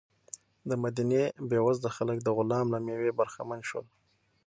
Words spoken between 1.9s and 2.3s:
خلک د